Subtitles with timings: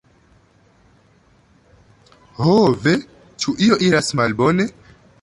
[2.39, 2.97] ho ve,
[3.41, 4.73] ĉu io iras malbone?